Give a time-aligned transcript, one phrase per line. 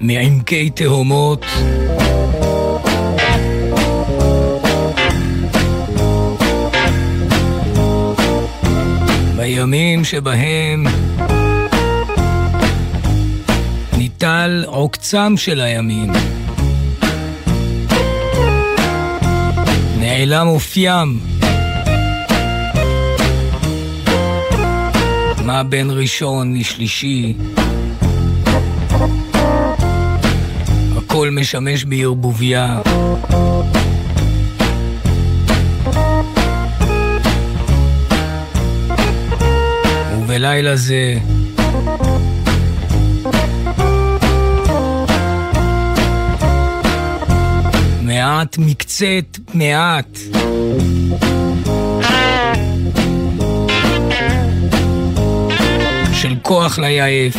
[0.00, 1.44] מעמקי תהומות.
[10.00, 10.86] בימים שבהם
[13.98, 16.12] ניטל עוקצם של הימים.
[19.98, 21.20] נעלם אופיים.
[25.44, 27.34] מה בין ראשון לשלישי?
[30.96, 32.80] הכל משמש בערבוביה.
[40.30, 41.14] ובלילה זה
[48.02, 50.18] מעט מקצת מעט.
[56.12, 57.36] של כוח ליעף.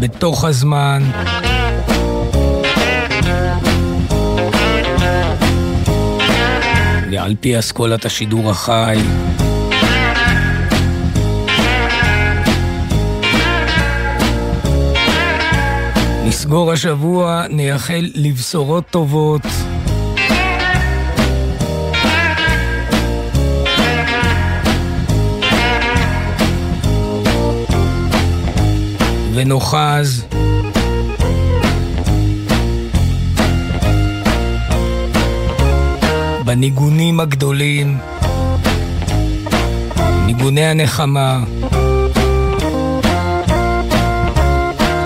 [0.00, 1.02] בתוך הזמן.
[7.24, 8.98] ועל פי אסכולת השידור החי.
[16.26, 19.42] נסגור השבוע, נייחל לבשורות טובות.
[29.34, 30.43] ונוחז.
[36.56, 37.98] בניגונים הגדולים,
[40.26, 41.44] ניגוני הנחמה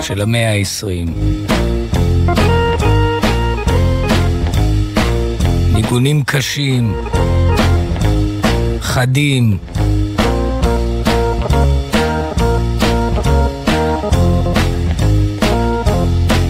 [0.01, 1.07] של המאה העשרים.
[5.73, 6.93] ניגונים קשים,
[8.81, 9.57] חדים,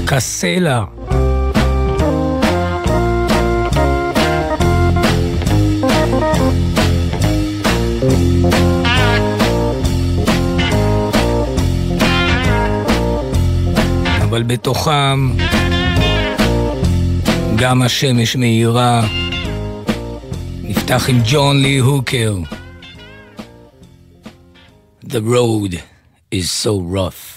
[0.07, 0.98] כסלע.
[14.39, 15.31] אבל בתוכם
[17.55, 19.07] גם השמש מאירה.
[20.63, 22.37] נפתח עם ג'ון לי הוקר.
[25.05, 25.73] The road
[26.35, 27.28] is so rough.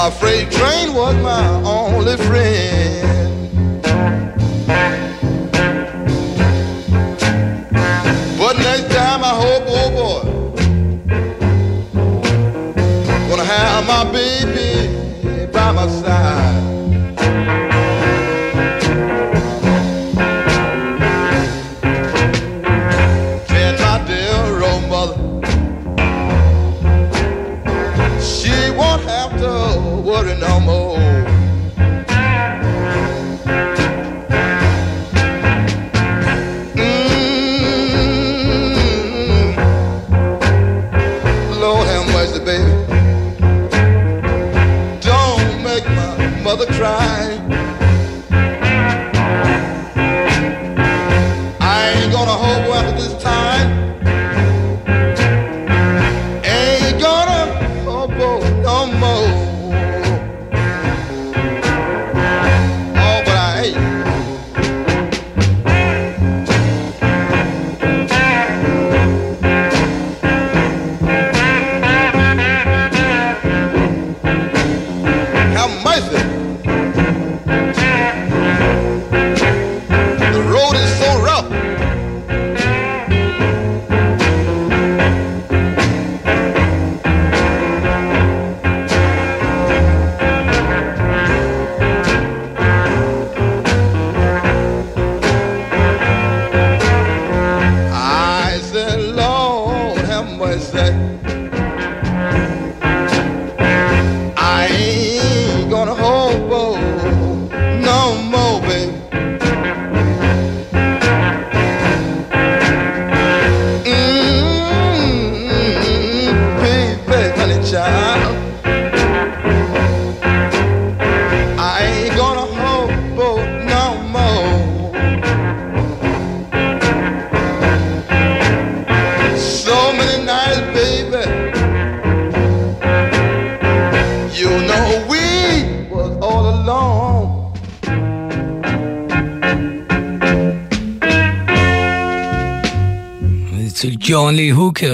[0.00, 3.82] A freight train was my only friend.
[8.38, 10.22] But next time I hope, oh boy,
[13.28, 14.57] gonna have my baby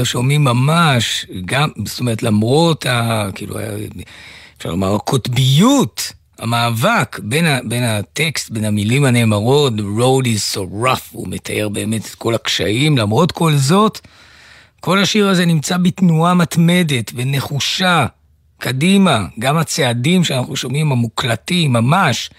[0.04, 3.28] הוקר שומעים ממש, גם, זאת אומרת, למרות ה...
[3.34, 3.56] כאילו,
[4.58, 10.60] אפשר לומר, הקוטביות, המאבק בין, ה, בין הטקסט, בין המילים הנאמרות, The road is so
[10.84, 14.00] rough, הוא מתאר באמת את כל הקשיים, למרות כל זאת,
[14.80, 18.06] כל השיר הזה נמצא בתנועה מתמדת ונחושה,
[18.58, 22.30] קדימה, גם הצעדים שאנחנו שומעים המוקלטים, ממש,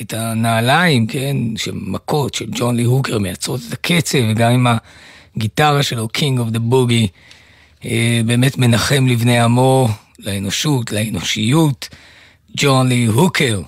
[0.00, 4.66] את הנעליים, כן, של מכות של ג'ון לי הוקר מייצרות את הקצב, וגם עם
[5.36, 7.08] הגיטרה שלו, King of the Boogie,
[7.84, 9.88] אה, באמת מנחם לבני עמו,
[10.18, 11.88] לאנושות, לאנושיות.
[12.56, 13.62] ג'ון לי הוקר,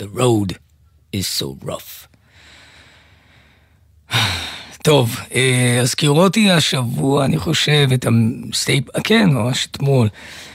[0.00, 0.52] The road
[1.16, 2.00] is so rough.
[4.82, 8.06] טוב, אה, הזכרתי השבוע, אני חושב, את
[8.52, 8.84] הסטייפ...
[9.04, 10.08] כן, ממש אתמול.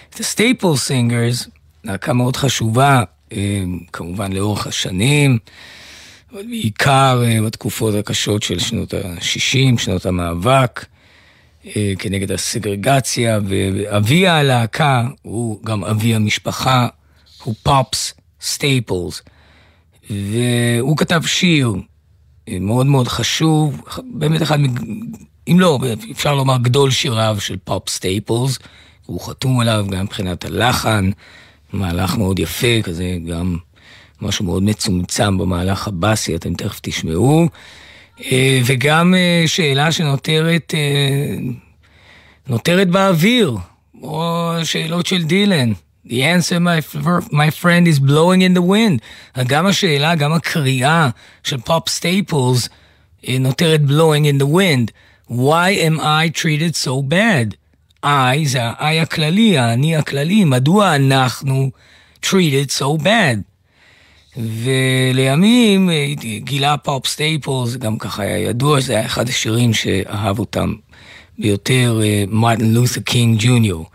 [0.09, 1.48] את הסטייפל סינגרס,
[1.83, 3.03] להקה מאוד חשובה,
[3.33, 3.63] אה,
[3.94, 5.38] כמובן לאורך השנים,
[6.36, 10.86] אבל בעיקר אה, בתקופות הקשות של שנות ה-60, שנות המאבק.
[12.00, 16.88] כנגד הסגרגציה, ואבי הלהקה הוא גם אבי המשפחה,
[17.44, 19.22] הוא פופס סטייפלס.
[20.10, 21.74] והוא כתב שיר
[22.50, 23.82] מאוד מאוד חשוב,
[24.14, 24.60] באמת אחד,
[25.48, 25.80] אם לא,
[26.12, 28.60] אפשר לומר גדול שיריו של פופ סטייפלס,
[29.06, 31.10] הוא חתום עליו גם מבחינת הלחן,
[31.74, 33.58] מהלך מאוד יפה, כזה גם
[34.21, 37.47] משהו מאוד מצומצם במהלך הבאסי, אתם תכף תשמעו.
[38.23, 41.35] אה, וגם אה, שאלה שנותרת אה,
[42.47, 43.57] נותרת באוויר,
[44.01, 45.71] או שאלות של דילן.
[46.07, 46.81] The answer, my,
[47.31, 49.00] my friend, is blowing in the wind.
[49.47, 51.09] גם השאלה, גם הקריאה
[51.44, 52.69] של פופ סטייפלס
[53.39, 54.91] נותרת blowing in the wind.
[55.29, 57.56] Why am I treated so bad?
[58.03, 61.71] I זה ה-I הכללי, האני הכללי, מדוע אנחנו
[62.25, 63.55] treated so bad?
[64.38, 65.90] ולימים
[66.38, 70.74] גילה פופ סטייפלס, גם ככה היה ידוע שזה היה אחד השירים שאהב אותם
[71.40, 73.90] ביותר, מרטין לותר קינג ג'וניור.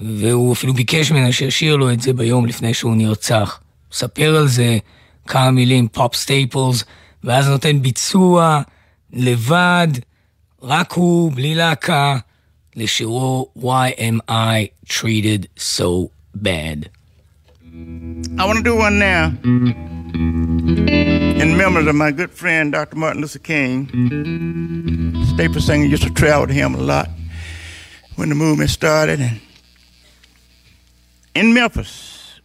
[0.00, 3.60] והוא אפילו ביקש ממנה שישיר לו את זה ביום לפני שהוא נרצח.
[3.92, 4.78] ספר על זה
[5.26, 6.84] כמה מילים, פופ סטייפלס,
[7.24, 8.62] ואז נותן ביצוע
[9.12, 9.88] לבד,
[10.62, 12.18] רק הוא, בלי להקה,
[12.76, 16.08] לשירו Why am I treated so
[16.42, 17.01] bad.
[18.38, 19.74] I want to do one now in
[21.56, 22.96] memory of my good friend Dr.
[22.96, 23.86] Martin Luther King.
[25.34, 27.08] Staple singer used to travel with him a lot
[28.16, 29.40] when the movement started and
[31.34, 32.42] in Memphis,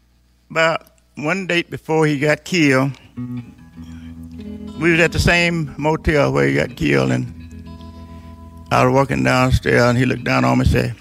[0.50, 2.94] about one date before he got killed,
[4.80, 7.34] we was at the same motel where he got killed, and
[8.72, 10.96] I was walking downstairs, and he looked down on me and said,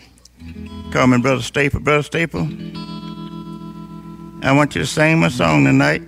[0.91, 2.49] "Come me Brother Staple, Brother Staple.
[4.47, 6.03] I want you to sing my song tonight.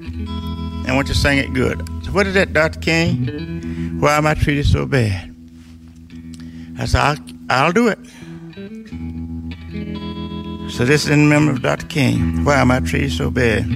[0.86, 2.80] I want you to sing it good." So what is that, Dr.
[2.80, 3.98] King?
[4.00, 5.34] Why am I treated so bad?
[6.78, 7.16] I said, I'll,
[7.50, 7.98] I'll do it.
[10.70, 11.86] So this is in memory of Dr.
[11.86, 12.44] King.
[12.44, 13.66] Why am I treated so bad?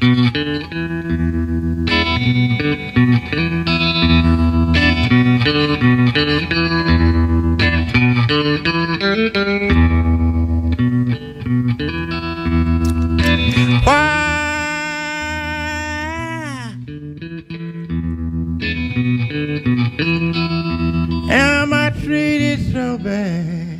[22.56, 23.78] Treated so bad?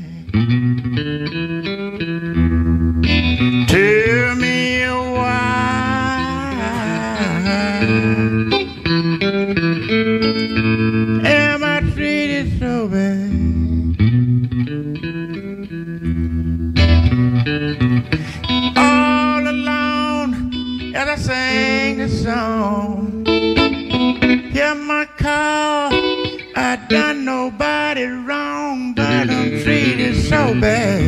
[3.68, 6.16] Tell me why
[11.24, 13.30] am I treated so bad?
[18.76, 23.24] All alone as I sing this song,
[24.52, 25.92] hear my call.
[26.54, 28.04] I done nobody
[30.32, 31.02] so bad.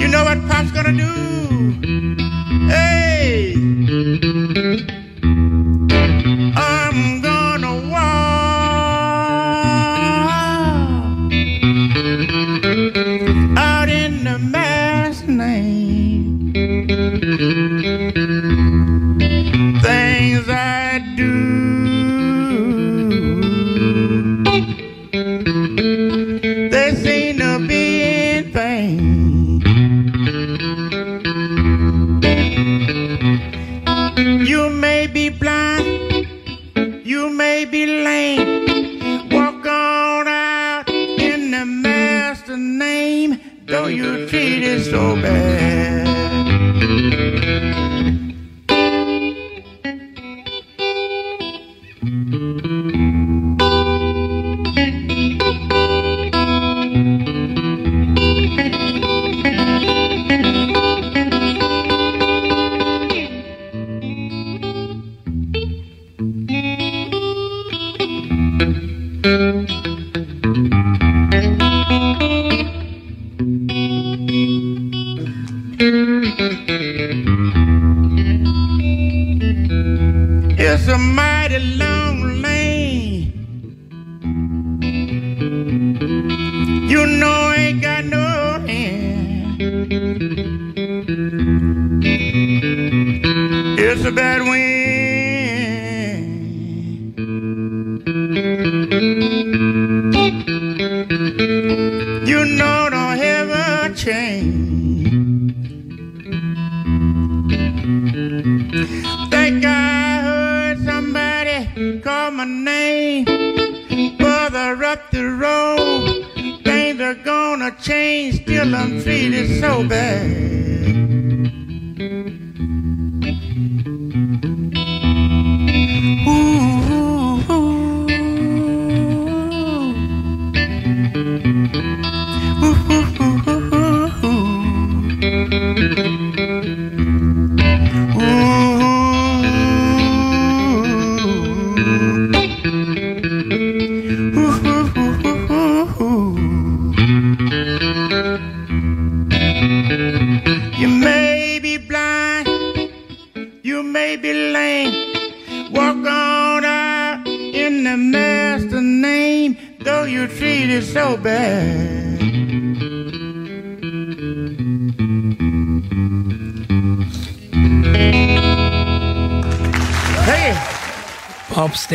[0.00, 2.17] You know what Pop's gonna do?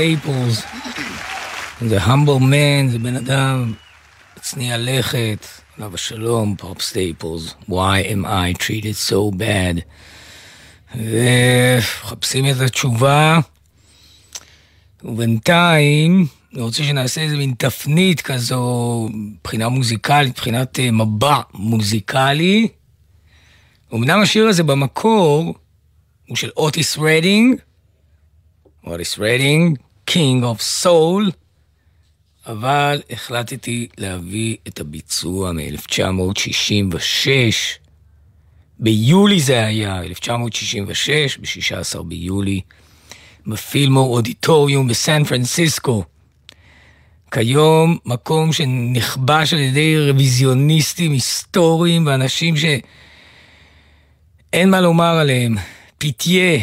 [0.04, 0.64] סטייפלס.
[1.82, 3.74] זה humble man, זה בן אדם
[4.42, 7.56] צנוע לכת, עליו השלום, פופ סטייפלס.
[7.70, 9.82] Why am I treated so bad?
[10.96, 13.40] ומחפשים את התשובה,
[15.04, 22.68] ובינתיים אני רוצה שנעשה איזה מין תפנית כזו, מבחינה מוזיקלית, מבחינת אה, מבע מוזיקלי.
[23.94, 25.56] אמנם השיר הזה במקור
[26.28, 27.56] הוא של אוטיס רדינג,
[28.86, 29.78] אוטיס רדינג,
[30.10, 31.32] King of Soul,
[32.48, 37.84] אבל החלטתי להביא את הביצוע מ-1966.
[38.80, 42.62] ביולי זה היה, 1966, ב-16 ביולי,
[43.48, 46.04] בפילמור אודיטוריום בסן פרנסיסקו.
[47.32, 55.56] כיום מקום שנכבש על ידי רוויזיוניסטים היסטוריים ואנשים שאין מה לומר עליהם.
[55.98, 56.60] פיתיה.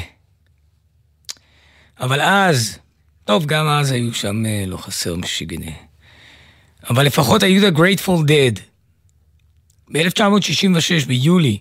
[2.00, 2.78] אבל אז,
[3.30, 5.72] טוב, גם אז היו שם אה, לא חסר משיגני.
[6.90, 8.60] אבל לפחות היו The Grateful Dead.
[9.92, 11.58] ב-1966, ביולי,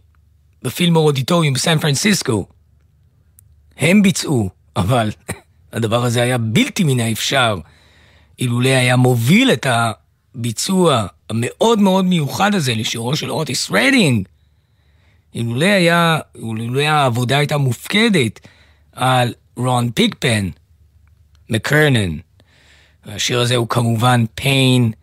[0.63, 2.47] בפילמור אודיטוריום בסן פרנסיסקו,
[3.77, 5.11] הם ביצעו, אבל
[5.73, 7.57] הדבר הזה היה בלתי מן האפשר
[8.39, 14.27] אילולא היה מוביל את הביצוע המאוד מאוד מיוחד הזה לשירו של אוטיס רדינג.
[15.35, 18.39] אילולא היה, אילולא העבודה הייתה מופקדת
[18.91, 20.49] על רון פיגפן,
[21.49, 22.17] מקרנן.
[23.05, 24.93] והשיר הזה הוא כמובן Pain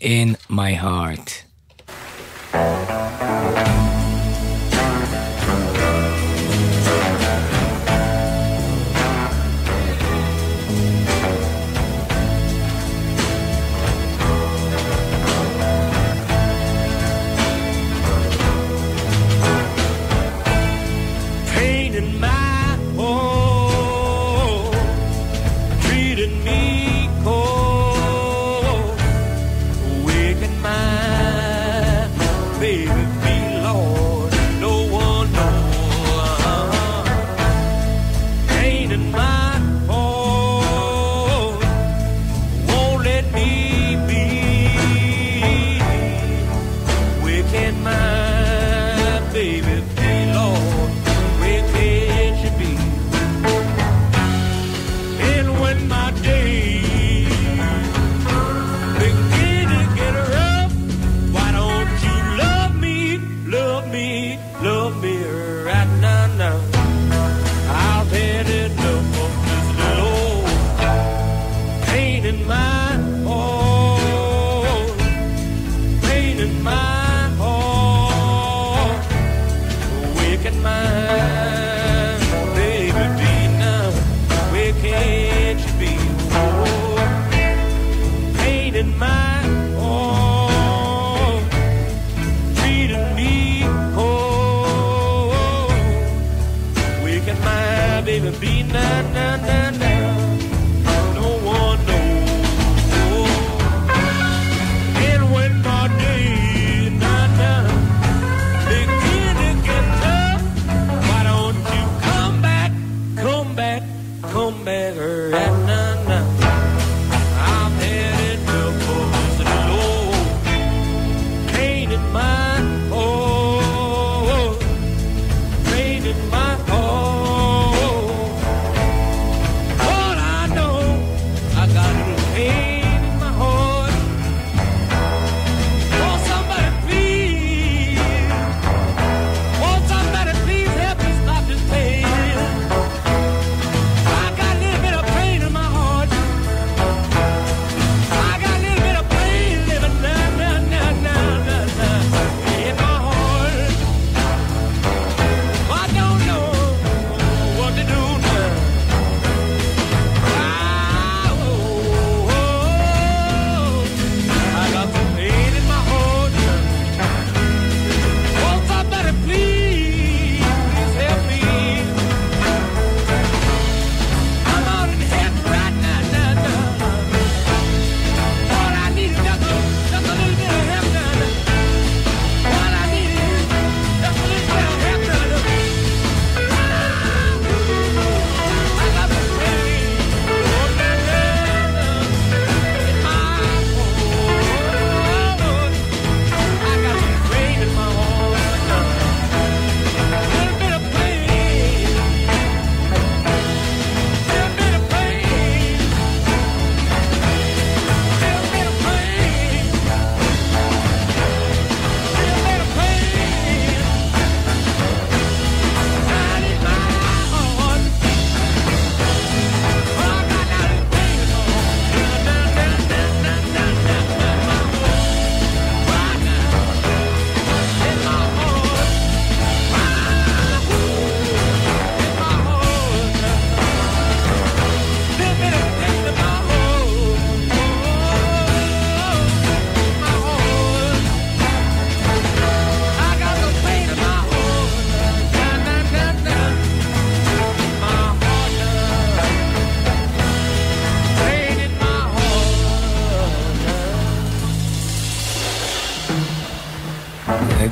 [0.00, 1.30] in my heart.
[2.52, 3.09] pain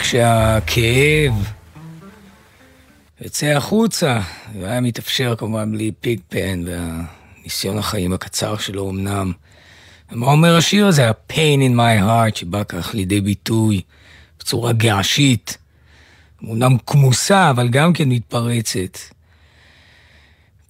[0.08, 1.52] וכשהכאב
[3.20, 4.20] יוצא החוצה,
[4.58, 9.32] זה היה מתאפשר כמובן בלי פיג פן והניסיון החיים הקצר שלו אמנם.
[10.12, 11.08] ומה אומר השיר הזה?
[11.08, 13.80] ה-pain in my heart, שבא כך לידי ביטוי
[14.40, 15.58] בצורה געשית,
[16.44, 18.98] אמנם כמוסה, אבל גם כן מתפרצת.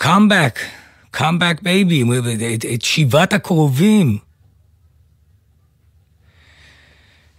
[0.01, 2.05] come back baby,
[2.55, 4.19] את, את שיבת הקרובים.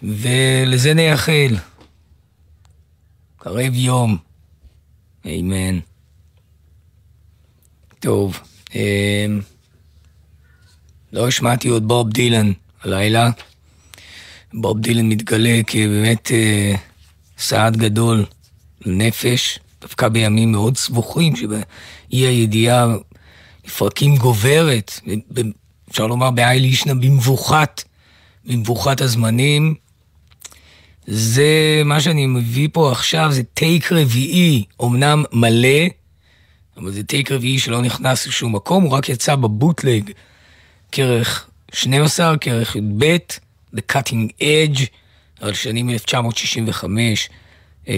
[0.04, 1.56] ולזה נייחל.
[3.40, 4.18] קרב יום.
[5.26, 5.80] אמן.
[8.00, 8.40] טוב,
[8.76, 9.42] אמ,
[11.14, 13.30] לא השמעתי עוד בוב דילן הלילה.
[14.54, 16.76] בוב דילן מתגלה כבאמת אה,
[17.38, 18.26] סעד גדול
[18.86, 21.64] לנפש, דווקא בימים מאוד סבוכים, שבאי
[22.10, 22.88] הידיעה
[23.66, 25.52] לפרקים גוברת, ב- ב-
[25.90, 27.84] אפשר לומר בהאי לישנא במבוכת,
[28.46, 29.76] במבוכת הזמנים.
[31.12, 35.88] זה, מה שאני מביא פה עכשיו זה טייק רביעי, אמנם מלא,
[36.78, 40.12] אבל זה טייק רביעי שלא נכנס לשום מקום, הוא רק יצא בבוטלג
[40.92, 43.18] כרך 12, כרך י"ב,
[43.76, 44.82] The Cutting Edge,
[45.42, 45.90] על שנים
[47.86, 47.92] 1965-1966.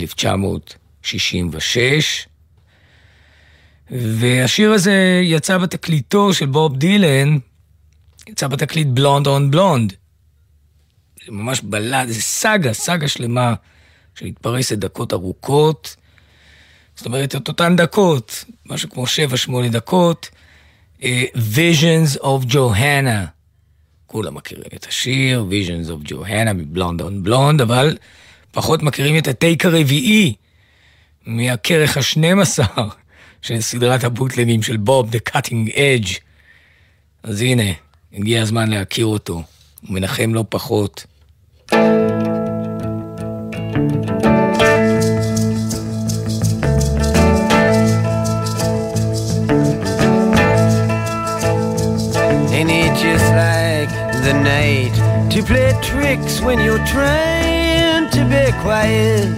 [3.92, 7.38] והשיר הזה יצא בתקליטו של בוב דילן,
[8.30, 9.94] יצא בתקליט בלונד און בלונד.
[11.30, 13.54] ממש בלד, זה סאגה, סאגה שלמה
[14.16, 15.96] שמתפרסת דקות ארוכות.
[16.96, 20.30] זאת אומרת, את אותן דקות, משהו כמו 7-8 דקות.
[21.04, 23.28] אה, Visions of Johanna.
[24.08, 27.98] כולם מכירים את השיר, Visions of Johanna מבלונד און בלונד, אבל
[28.52, 30.34] פחות מכירים את הטייק הרביעי
[31.26, 32.82] מהכרך ה-12
[33.42, 36.20] של סדרת הבוטלגים של בוב, The Cutting Edge.
[37.24, 37.72] אז הנה,
[38.14, 39.34] הגיע הזמן להכיר אותו.
[39.34, 41.06] הוא מנחם לא פחות.
[55.32, 59.30] to play tricks when you're trying to be quiet.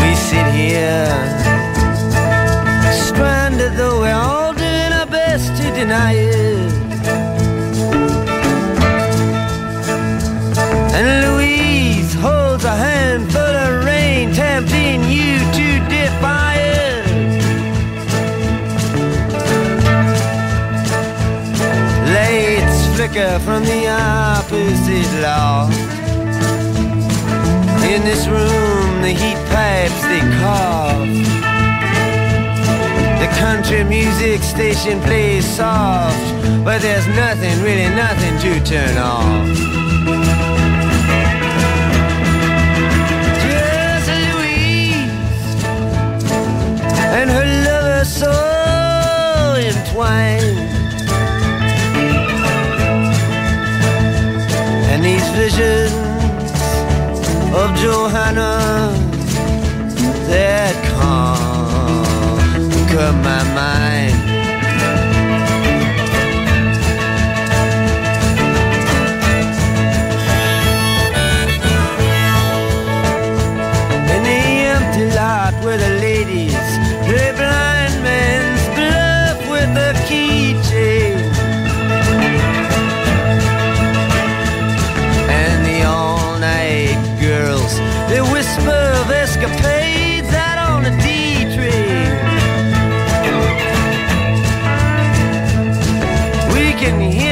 [0.00, 1.06] We sit here
[3.04, 6.59] stranded, though we're all doing our best to deny it.
[23.12, 25.66] from the opposite law.
[27.82, 31.08] In this room, the heat pipes, they cough.
[33.18, 36.16] The country music station plays soft,
[36.64, 39.48] but there's nothing, really nothing to turn off.
[43.42, 45.64] Just Louise
[47.16, 48.34] and her lover so
[49.58, 50.69] entwined.
[55.02, 55.94] And these visions
[57.54, 58.92] of Johanna.
[60.28, 60.74] That
[61.80, 63.42] conquer my
[89.42, 90.80] escapades out on.
[96.52, 97.29] We can hear.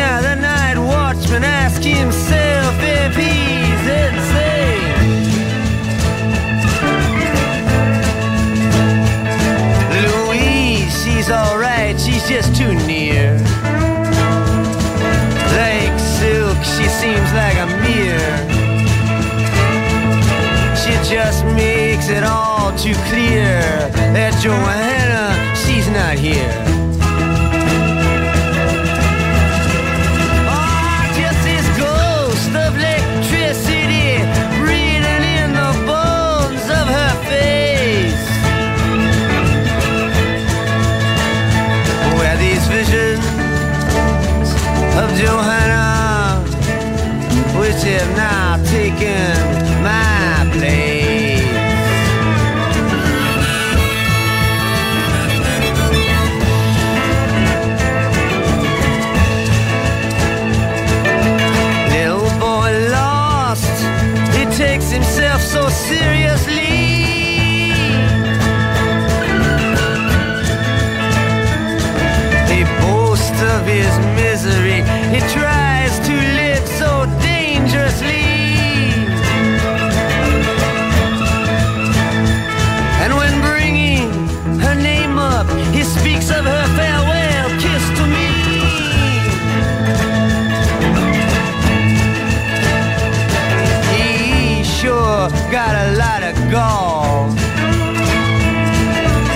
[22.10, 23.60] it all too clear
[24.14, 26.67] that Joanna, she's not here.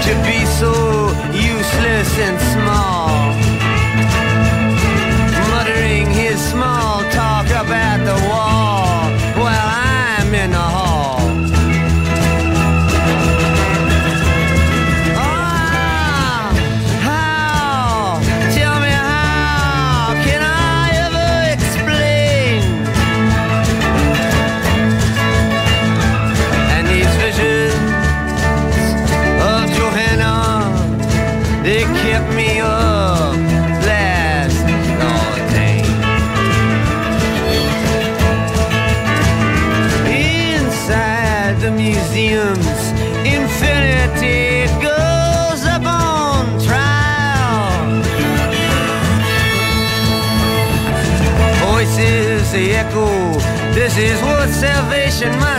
[0.03, 0.73] to be so
[1.33, 2.52] useless and
[55.23, 55.52] in my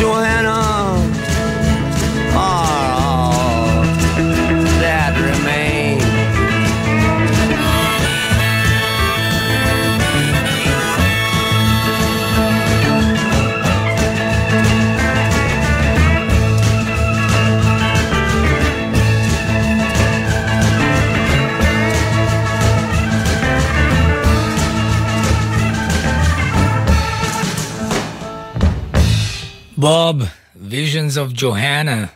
[0.00, 0.29] your
[29.80, 30.22] בוב,
[30.70, 32.06] Visions of Johanna.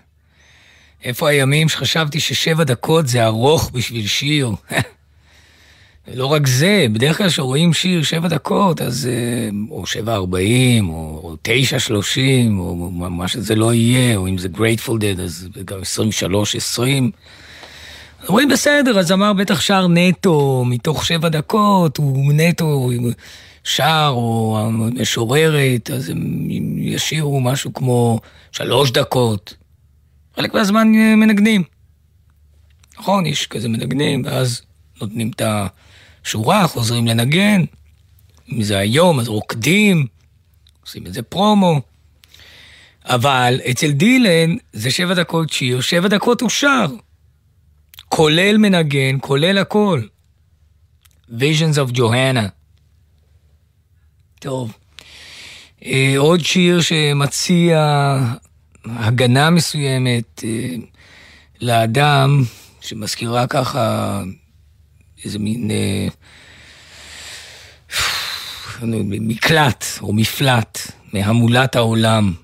[1.05, 4.51] איפה הימים שחשבתי ששבע דקות זה ארוך בשביל שיר?
[6.15, 11.21] לא רק זה, בדרך כלל כשרואים שיר שבע דקות, אז אה, או שבע ארבעים, או
[11.25, 15.83] או תשע שלושים, או מה שזה לא יהיה, או אם זה Grateful Dead, אז גם
[15.83, 17.11] עשרים ושלוש, עשרים.
[18.27, 22.91] רואים בסדר, הזמר בטח שר נטו מתוך שבע דקות, הוא נטו
[23.65, 26.51] שר או המשוררת, אז הם
[26.81, 28.21] ישירו משהו כמו
[28.53, 29.55] שלוש דקות.
[30.37, 31.63] חלק מהזמן אה, מנגנים.
[32.99, 34.63] נכון, יש כזה מנגנים, ואז
[35.01, 35.43] נותנים את
[36.25, 37.65] השורה, חוזרים לנגן.
[38.53, 40.07] אם זה היום, אז רוקדים,
[40.83, 41.81] עושים איזה פרומו.
[43.05, 46.87] אבל אצל דילן זה שבע דקות שיר, שבע דקות הוא שר.
[48.09, 50.03] כולל מנגן, כולל הכל.
[51.31, 52.64] Visions of Johanna.
[54.45, 54.73] טוב.
[55.85, 57.79] אה, עוד שיר שמציע
[58.85, 60.75] הגנה מסוימת אה,
[61.61, 62.43] לאדם,
[62.81, 64.21] שמזכירה ככה
[65.25, 66.09] איזה מין אה,
[69.03, 70.79] מקלט או מפלט
[71.13, 72.35] מהמולת העולם.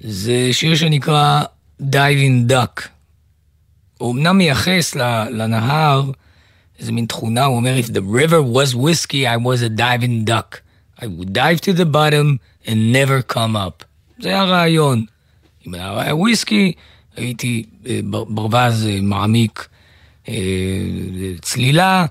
[0.00, 1.42] זה שיר שנקרא
[1.82, 2.82] Diving Duck.
[3.98, 4.94] הוא אמנם מייחס
[5.30, 6.10] לנהר
[6.78, 10.63] איזה מין תכונה, הוא אומר, If the river was whiskey, I was a diving duck.
[11.00, 13.84] I would dive to the bottom and never come up.
[14.22, 15.04] זה הרעיון.
[15.66, 16.72] אם היה וויסקי,
[17.16, 19.68] הייתי אה, בר- ברווז אה, מעמיק
[20.28, 20.34] אה,
[21.42, 22.06] צלילה,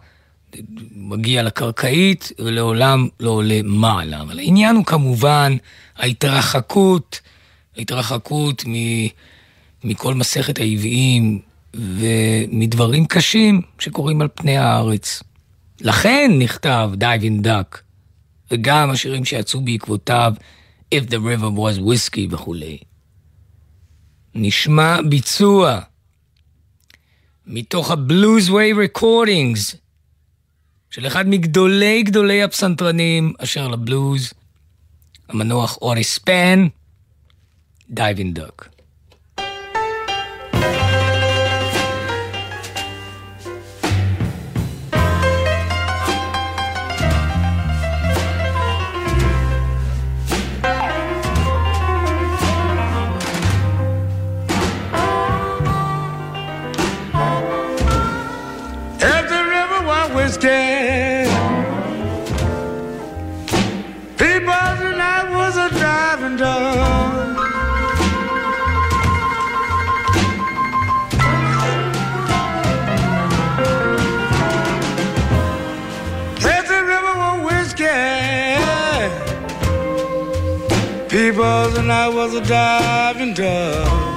[0.95, 4.21] מגיע לקרקעית ולעולם לא עולה מעלה.
[4.21, 5.55] אבל העניין הוא כמובן
[5.97, 7.19] ההתרחקות,
[7.77, 8.73] ההתרחקות מ,
[9.83, 11.39] מכל מסכת העוועים
[11.73, 15.23] ומדברים קשים שקורים על פני הארץ.
[15.81, 17.77] לכן נכתב Diving Duck,
[18.53, 20.33] וגם השירים שיצאו בעקבותיו
[20.95, 22.77] If the River was Whiskey וכולי.
[24.35, 25.79] נשמע ביצוע
[27.45, 29.75] מתוך ה-Bluesway Recordings
[30.89, 34.33] של אחד מגדולי גדולי הפסנתרנים אשר לבלוז,
[35.29, 36.67] המנוח אורי ספן,
[37.91, 38.72] Diving Duck.
[81.13, 84.12] People, and I was a diving dove.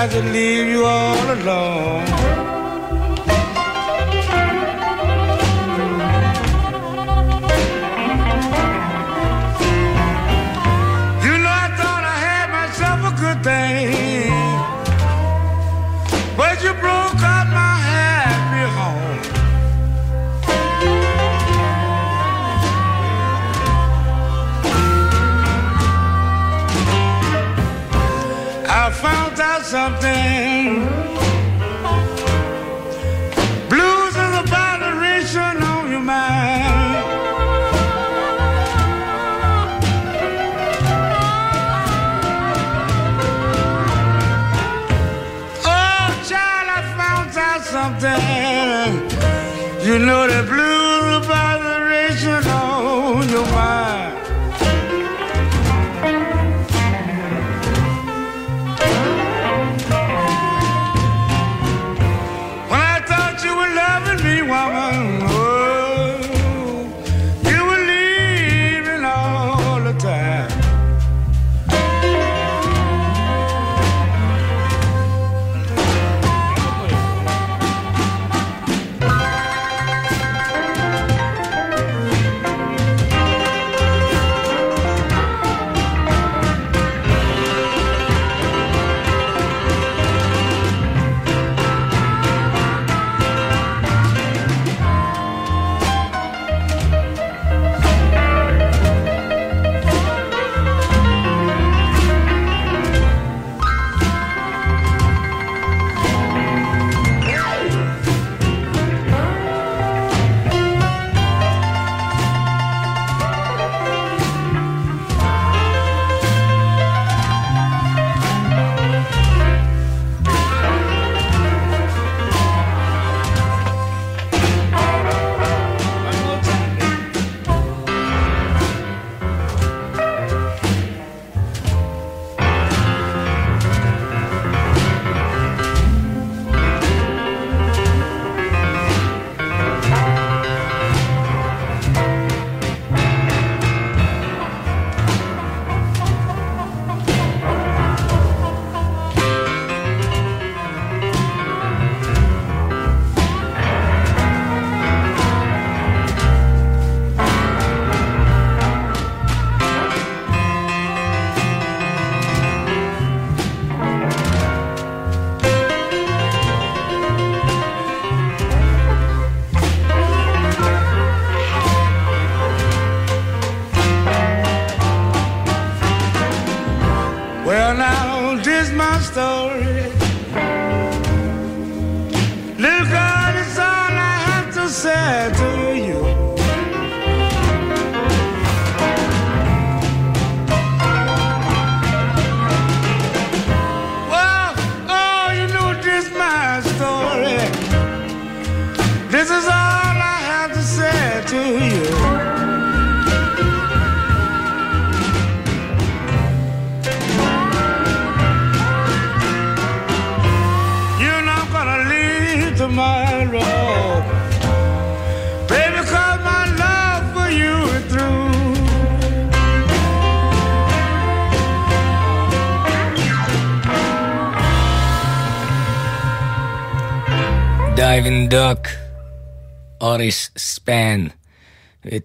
[0.00, 2.07] I to leave you all alone.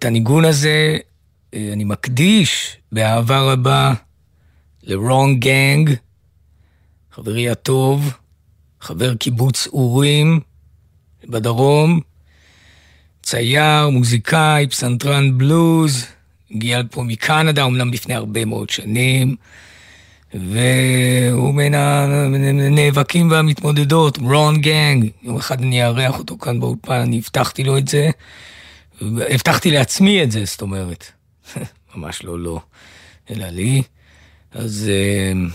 [0.03, 0.97] את הניגון הזה
[1.53, 3.93] אה, אני מקדיש באהבה רבה
[4.83, 5.93] לרון גנג,
[7.11, 8.13] חברי הטוב,
[8.81, 10.39] חבר קיבוץ אורים
[11.29, 11.99] בדרום,
[13.21, 16.05] צייר, מוזיקאי, פסנתרן בלוז,
[16.51, 19.35] הגיע פה מקנדה, אמנם לפני הרבה מאוד שנים,
[20.33, 25.09] והוא בין הנאבקים והמתמודדות, רון גנג.
[25.21, 28.09] יום אחד אני אארח אותו כאן באולפן, אני הבטחתי לו את זה,
[29.01, 31.11] הבטחתי לעצמי את זה, זאת אומרת.
[31.95, 32.59] ממש לא לא,
[33.29, 33.81] אלא לי.
[34.51, 34.89] אז...
[34.89, 35.49] אה,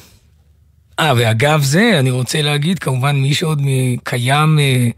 [0.99, 3.63] אה, ואגב זה, אני רוצה להגיד, כמובן, מי שעוד
[4.05, 4.89] קיים אה,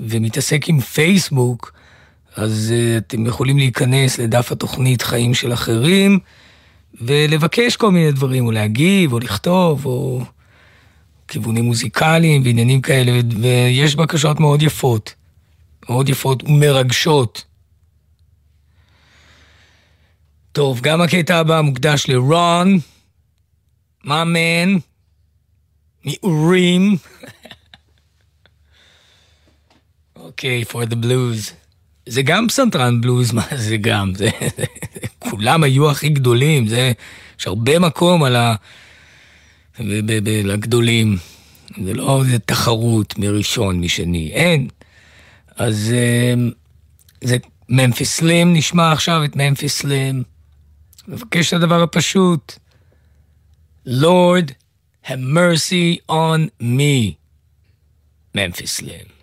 [0.00, 1.72] ומתעסק עם פייסבוק,
[2.36, 6.18] אז אה, אתם יכולים להיכנס לדף התוכנית חיים של אחרים,
[7.00, 10.22] ולבקש כל מיני דברים, או להגיב, או לכתוב, או
[11.28, 15.14] כיוונים מוזיקליים ועניינים כאלה, ויש בקשות מאוד יפות,
[15.88, 17.44] מאוד יפות ומרגשות.
[20.54, 22.78] טוב, גם הקטע הבא מוקדש לרון,
[24.04, 24.76] מה מן,
[26.04, 26.96] מאורים.
[30.16, 31.52] אוקיי, for the blues.
[32.06, 34.12] זה גם פסנתרן בלוז, מה זה גם?
[34.14, 34.28] זה,
[35.30, 36.92] כולם היו הכי גדולים, זה,
[37.40, 38.54] יש הרבה מקום על ה...
[39.80, 41.16] ב, ב, לגדולים.
[41.84, 44.68] זה לא איזה תחרות מראשון, משני, אין.
[45.56, 46.34] אז אה,
[47.24, 47.36] זה
[47.68, 50.33] ממפיס סלים, נשמע עכשיו את ממפיס סלים.
[51.08, 52.52] מבקש את הדבר הפשוט.
[53.86, 54.50] Lord,
[55.04, 57.14] have mercy on me.
[58.34, 59.13] ממפיס סלים.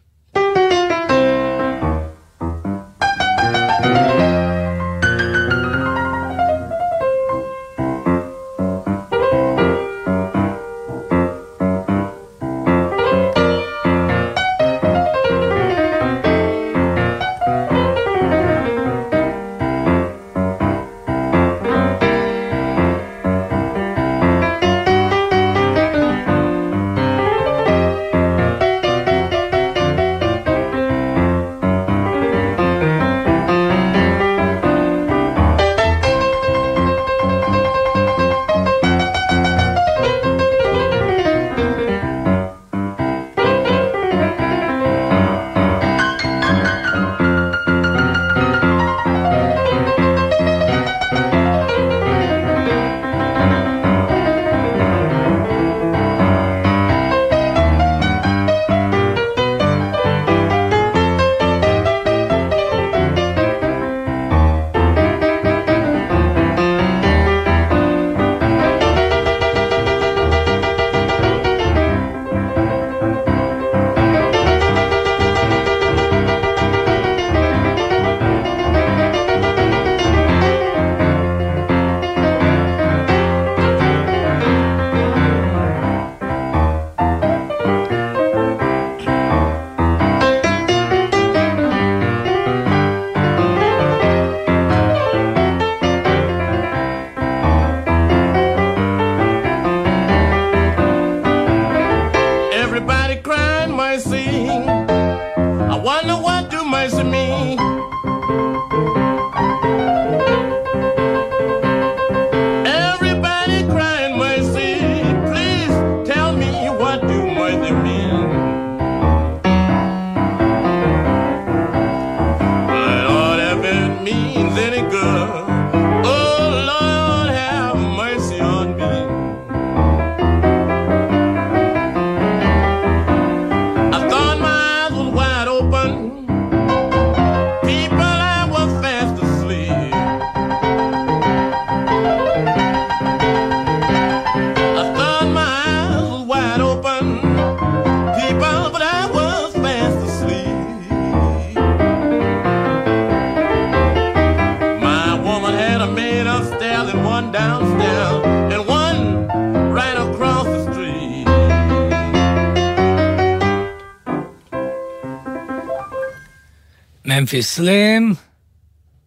[167.21, 168.17] Memphis Slim,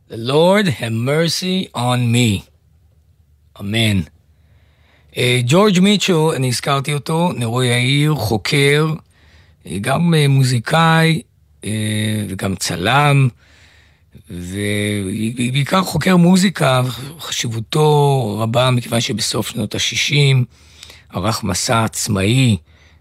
[0.09, 2.43] the Lord have mercy on me.
[3.61, 4.01] אמן.
[5.45, 8.87] ג'ורג' מיטשו, אני הזכרתי אותו, נרו יאיר, חוקר,
[9.67, 11.23] אה, גם אה, מוזיקאי
[11.65, 11.71] אה,
[12.29, 13.29] וגם צלם,
[14.31, 16.83] ובעיקר חוקר מוזיקה,
[17.19, 20.45] חשיבותו רבה מכיוון שבסוף שנות ה-60
[21.11, 22.57] ערך מסע עצמאי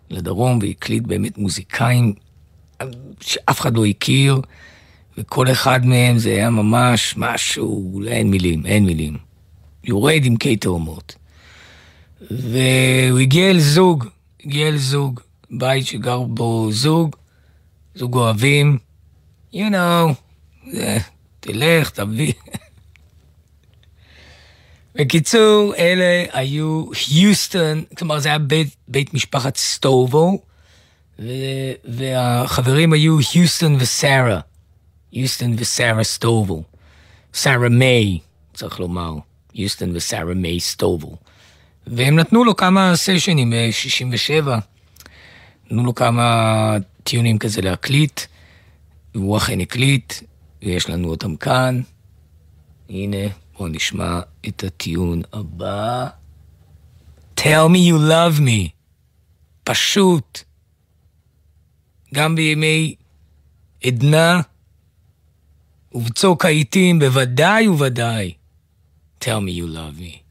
[0.09, 2.13] לדרום והקליט באמת מוזיקאים
[3.21, 4.41] שאף אחד לא הכיר,
[5.17, 9.17] וכל אחד מהם זה היה ממש משהו, אין מילים, אין מילים.
[9.83, 11.15] יורד עם קי תאומות.
[12.31, 14.05] והוא הגיע אל זוג,
[14.45, 15.19] הגיע אל זוג,
[15.51, 17.15] בית שגר בו זוג,
[17.95, 18.77] זוג אוהבים,
[19.53, 20.13] you know,
[20.71, 20.97] זה,
[21.39, 22.33] תלך, תביא.
[24.95, 30.41] בקיצור, אלה היו היוסטון, כלומר זה היה בית, בית משפחת סטובו,
[31.19, 31.27] ו,
[31.85, 34.39] והחברים היו היוסטון ושרה,
[35.13, 36.63] היוסטון ושרה סטובו,
[37.33, 38.19] שרה מיי,
[38.53, 39.15] צריך לומר,
[39.53, 41.17] היוסטון ושרה מיי סטובו.
[41.87, 44.49] והם נתנו לו כמה סשנים ב-67,
[45.65, 48.21] נתנו לו כמה טיונים כזה להקליט,
[49.15, 50.13] והוא אכן הקליט,
[50.63, 51.81] ויש לנו אותם כאן.
[52.89, 56.07] הנה, בואו נשמע את הטיון הבא.
[57.39, 58.69] Tell me you love me.
[59.63, 60.43] פשוט.
[62.13, 62.95] גם בימי
[63.83, 64.41] עדנה
[65.93, 68.33] ובצוק העיתים, בוודאי ובוודאי.
[69.21, 70.23] Tell me you love me.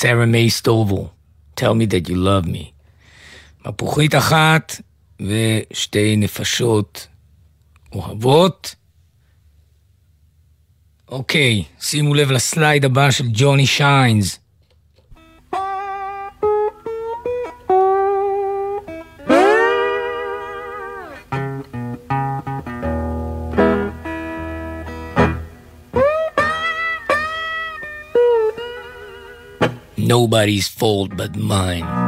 [0.00, 1.02] שרה מי סטובל,
[1.60, 2.64] tell me that you love me.
[3.66, 4.80] מפוחית אחת
[5.20, 7.06] ושתי נפשות
[7.92, 8.74] אוהבות.
[11.08, 14.38] אוקיי, שימו לב לסלייד הבא של ג'וני שיינס.
[30.18, 32.07] nobody's fault but mine.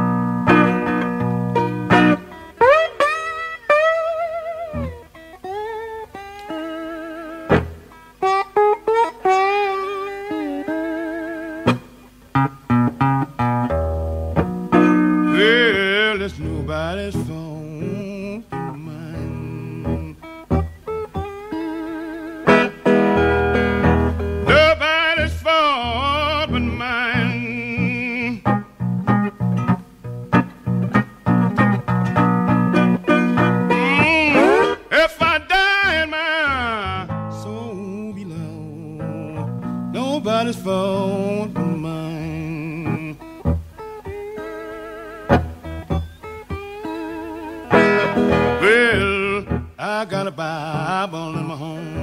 [50.01, 52.00] I got a Bible in my home.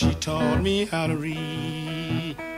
[0.00, 2.49] she taught me how to read.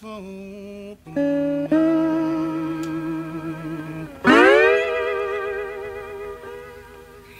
[0.00, 0.98] Fault.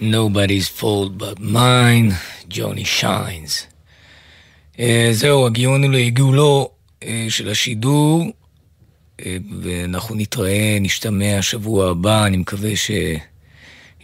[0.01, 2.13] Nobody's fault but mine,
[2.49, 3.67] ג'וני שיינס.
[4.79, 6.71] אה, זהו, הגיון הוא לעיגולו
[7.03, 8.25] אה, של השידור,
[9.27, 13.21] אה, ואנחנו נתראה, נשתמע שבוע הבא, אני מקווה שיהיו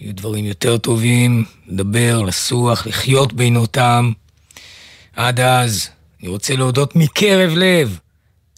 [0.00, 4.12] דברים יותר טובים, לדבר, לסוח, לחיות בינותם.
[5.16, 5.88] עד אז,
[6.20, 7.98] אני רוצה להודות מקרב לב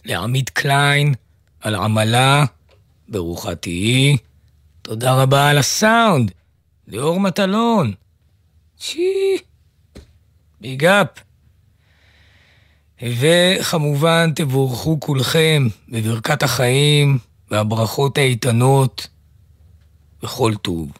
[0.05, 1.13] לעמית קליין
[1.61, 2.45] על עמלה,
[3.09, 4.17] ברוכה תהיי.
[4.81, 6.31] תודה רבה על הסאונד,
[6.87, 7.93] ליאור מטלון.
[8.77, 9.37] צ'י,
[10.61, 11.07] ביג אפ.
[13.01, 17.17] וכמובן תבורכו כולכם בברכת החיים
[17.51, 19.07] והברכות האיתנות
[20.23, 20.91] וכל טוב.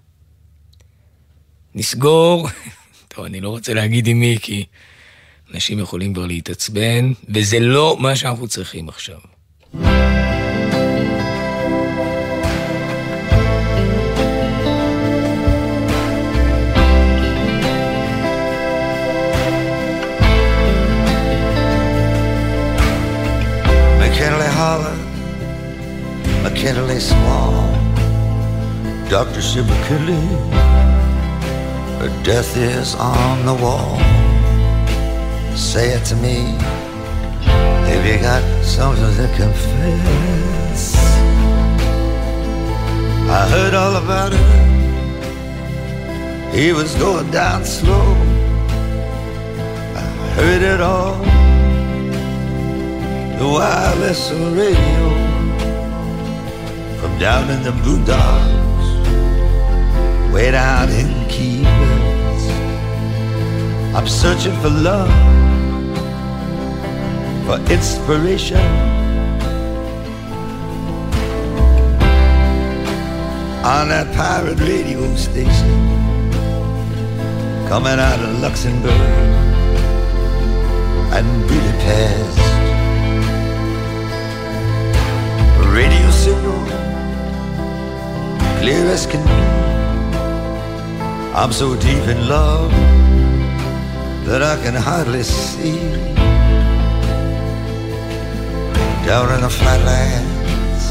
[1.76, 2.48] נסגור,
[3.08, 4.66] טוב, אני לא רוצה להגיד עם מי, כי
[5.54, 9.18] אנשים יכולים כבר להתעצבן, וזה לא מה שאנחנו צריכים עכשיו.
[24.02, 24.98] McKinley Hollow,
[26.46, 27.56] McKinley Small,
[29.14, 29.42] Dr.
[29.50, 30.26] Sid McKinley,
[32.24, 34.33] death is on the wall.
[35.56, 36.58] Say it to me
[37.88, 40.96] if you got something to confess.
[43.30, 44.64] I heard all about it.
[46.54, 48.16] He was going down slow.
[49.96, 51.18] I heard it all
[53.40, 55.10] the wireless radio
[57.00, 58.94] from down in the boondocks,
[60.32, 62.50] way down in Key West.
[63.96, 65.10] I'm searching for love,
[67.46, 68.66] for inspiration.
[73.64, 75.90] On that pirate radio station,
[77.68, 78.92] coming out of Luxembourg
[81.16, 82.44] and Budapest.
[85.74, 86.66] radio signal,
[88.62, 89.42] clear as can be.
[91.34, 92.72] I'm so deep in love
[94.28, 96.13] that I can hardly see.
[99.06, 100.86] Down in the flatlands,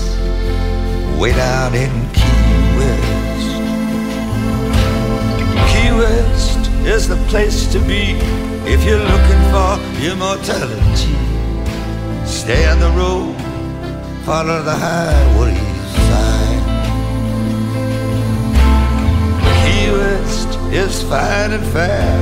[1.21, 3.53] way down in Key West.
[5.71, 8.17] Key West is the place to be
[8.65, 11.17] if you're looking for immortality.
[12.27, 13.43] Stay on the road
[14.25, 15.57] follow the highway
[16.07, 16.63] sign.
[19.61, 22.15] Key West is fine and fair.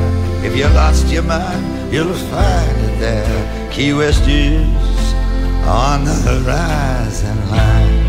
[0.42, 3.70] If you lost your mind, you'll find it there.
[3.70, 4.79] Key West is
[5.64, 8.00] on the horizon line.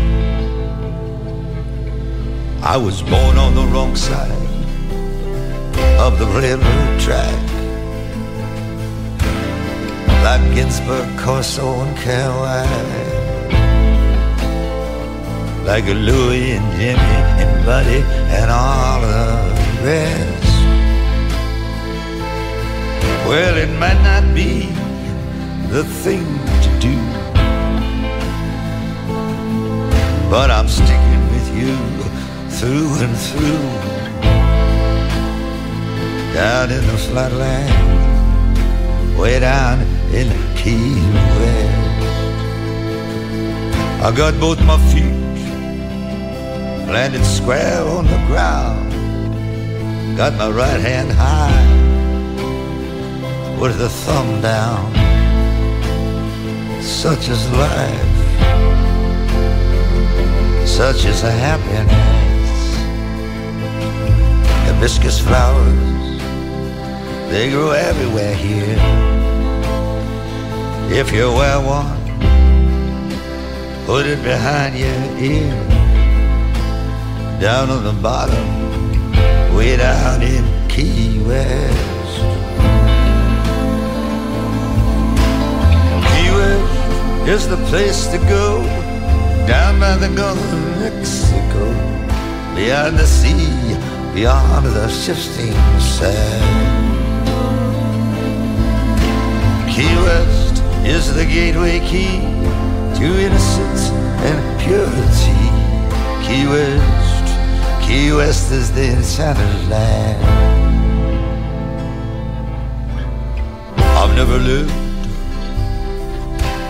[2.62, 4.30] I was born on the wrong side
[5.98, 7.40] of the railroad track.
[10.24, 13.12] Like Ginsburg, Corso, and Kerouac
[15.64, 18.02] like Louie and Jimmy and Buddy
[18.36, 19.52] and all the
[19.84, 20.54] rest.
[23.28, 24.66] Well, it might not be
[25.70, 26.41] the thing
[30.32, 31.76] but I'm sticking with you
[32.56, 33.68] through and through.
[36.32, 37.68] Down in the flatland,
[39.18, 40.94] way down in Key
[41.36, 42.06] West.
[44.06, 45.20] I got both my feet
[46.90, 48.90] landed square on the ground.
[50.16, 51.66] Got my right hand high
[53.60, 54.94] with the thumb down.
[56.80, 58.11] Such is life,
[60.72, 61.92] such is a happiness.
[64.64, 66.18] Hibiscus flowers,
[67.30, 68.78] they grow everywhere here.
[70.90, 72.00] If you wear one,
[73.84, 75.52] put it behind your ear
[77.38, 78.46] down on the bottom,
[79.54, 82.16] way down in Key West.
[86.08, 88.81] Key West is the place to go.
[89.46, 91.64] Down by the Gulf of Mexico,
[92.54, 93.76] beyond the sea,
[94.14, 96.82] beyond the shifting sand.
[99.68, 102.20] Key West is the gateway key
[102.98, 103.90] to innocence
[104.28, 105.42] and purity.
[106.24, 107.26] Key West,
[107.84, 110.22] Key West is the enchanted land.
[113.98, 114.70] I've never lived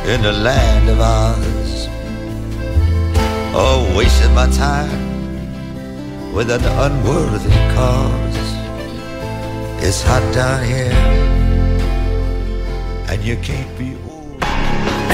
[0.08, 1.61] in the land of Oz
[3.54, 5.02] or wasted my time
[6.34, 8.40] with an unworthy cause.
[9.86, 10.96] It's hot down here,
[13.10, 14.44] and you can't be old.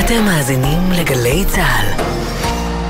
[0.01, 2.03] אתם מאזינים לגלי צה"ל.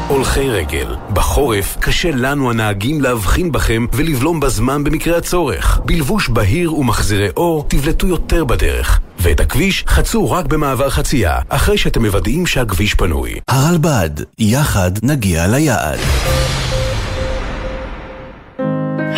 [0.08, 0.96] הולכי רגל.
[1.12, 5.80] בחורף קשה לנו הנהגים להבחין בכם ולבלום בזמן במקרה הצורך.
[5.84, 9.00] בלבוש בהיר ומחזירי אור תבלטו יותר בדרך.
[9.20, 13.34] ואת הכביש חצו רק במעבר חצייה, אחרי שאתם מוודאים שהכביש פנוי.
[13.48, 15.98] הרלב"ד, יחד נגיע ליעד.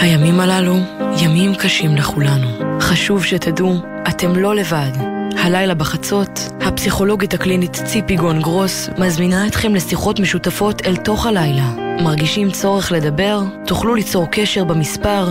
[0.01, 0.77] הימים הללו
[1.23, 2.81] ימים קשים לכולנו.
[2.81, 4.91] חשוב שתדעו, אתם לא לבד.
[5.39, 11.69] הלילה בחצות, הפסיכולוגית הקלינית ציפי גון גרוס מזמינה אתכם לשיחות משותפות אל תוך הלילה.
[12.03, 13.41] מרגישים צורך לדבר?
[13.67, 15.31] תוכלו ליצור קשר במספר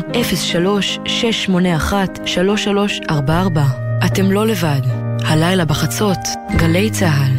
[3.09, 3.88] 03-681-3344.
[4.05, 4.81] אתם לא לבד.
[5.25, 6.19] הלילה בחצות,
[6.57, 7.38] גלי צה"ל.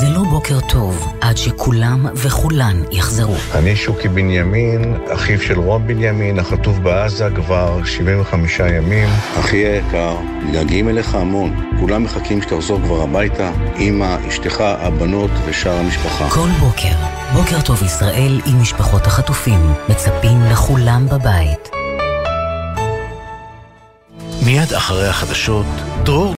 [0.00, 3.34] זה לא בוקר טוב עד שכולם וכולן יחזרו.
[3.54, 9.08] אני שוקי בנימין, אחיו של רון בנימין, החטוף בעזה כבר 75 ימים.
[9.40, 11.70] אחי היקר, מתגעגעים אליך המון.
[11.80, 16.28] כולם מחכים שתחזור כבר הביתה, אמא, אשתך, הבנות ושאר המשפחה.
[16.28, 16.94] כל בוקר,
[17.34, 21.68] בוקר טוב ישראל עם משפחות החטופים, מצפים לכולם בבית.
[24.46, 25.66] מיד אחרי החדשות,
[26.02, 26.26] דרור